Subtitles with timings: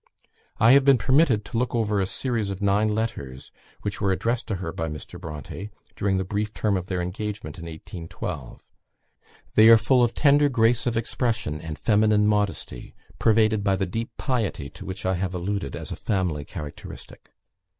[0.59, 3.51] I have been permitted to look over a series of nine letters,
[3.83, 5.21] which were addressed by her to Mr.
[5.21, 8.63] Bronte, during the brief term of their engagement in 1812.
[9.53, 14.09] They are full of tender grace of expression and feminine modesty; pervaded by the deep
[14.17, 17.29] piety to which I have alluded as a family characteristic.